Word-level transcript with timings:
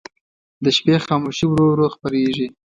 د 0.63 0.65
شپې 0.77 0.95
خاموشي 1.05 1.45
ورو 1.49 1.65
ورو 1.71 1.87
خپرېږي. 1.95 2.47